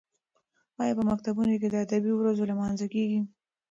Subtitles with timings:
[0.81, 3.19] ایا په مکتبونو کې د ادبي ورځو لمانځنه کیږي؟